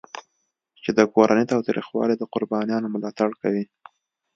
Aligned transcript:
چې 0.83 0.89
د 0.97 0.99
کورني 1.13 1.45
تاوتریخوالي 1.51 2.15
د 2.17 2.23
قربانیانو 2.33 2.91
ملاتړ 2.95 3.29
کوي. 3.41 3.65